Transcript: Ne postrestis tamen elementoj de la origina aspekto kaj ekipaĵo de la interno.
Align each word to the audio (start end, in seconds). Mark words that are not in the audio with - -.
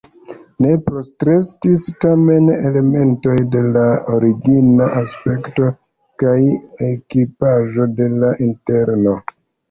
Ne 0.65 0.69
postrestis 0.85 1.83
tamen 2.05 2.47
elementoj 2.69 3.35
de 3.55 3.61
la 3.75 3.83
origina 4.15 4.87
aspekto 5.01 5.67
kaj 6.23 6.33
ekipaĵo 6.87 7.87
de 8.01 8.09
la 8.25 8.33
interno. 8.47 9.15